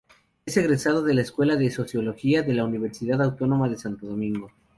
[0.47, 4.51] Es egresado de la Escuela de Sociología de la Universidad Autónoma de Santo Domingo.